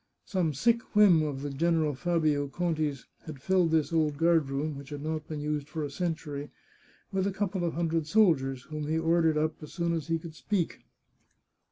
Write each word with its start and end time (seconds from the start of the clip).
Some 0.25 0.55
sick 0.55 0.81
whim 0.95 1.21
of 1.21 1.55
General 1.57 1.93
Fabio 1.93 2.47
Conti's 2.47 3.05
had 3.27 3.39
filled 3.39 3.69
this 3.69 3.93
old 3.93 4.17
guard 4.17 4.49
room, 4.49 4.75
which 4.75 4.89
had 4.89 5.03
not 5.03 5.27
been 5.27 5.41
used 5.41 5.67
for 5.69 5.83
a 5.83 5.91
century, 5.91 6.49
with 7.11 7.27
a 7.27 7.31
couple 7.31 7.63
of 7.63 7.73
hundred 7.75 8.07
soldiers, 8.07 8.63
whom 8.63 8.87
he 8.87 8.97
ordered 8.97 9.37
up 9.37 9.61
as 9.61 9.73
soon 9.73 9.93
as 9.93 10.07
he 10.07 10.17
could 10.17 10.33
speak. 10.33 10.79